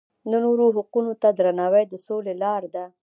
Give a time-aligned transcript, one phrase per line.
[0.29, 2.85] د نورو حقونو ته درناوی د سولې لاره ده.